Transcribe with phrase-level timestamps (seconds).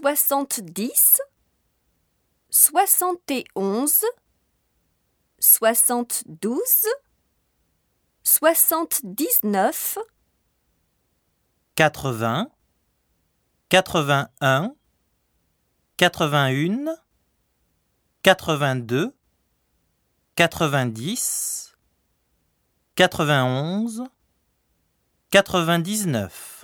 [0.00, 1.20] soixante-dix,
[2.48, 4.06] soixante et onze,
[5.38, 6.88] soixante-douze,
[8.22, 9.98] soixante-dix-neuf,
[11.74, 12.50] quatre-vingts,
[13.68, 14.74] quatre-vingt-un,
[15.98, 16.96] quatre-vingt-une,
[18.22, 19.14] quatre-vingt-deux,
[20.34, 21.76] quatre-vingt-dix,
[22.94, 24.04] quatre-vingt-onze,
[25.30, 26.59] quatre-vingt-dix-neuf.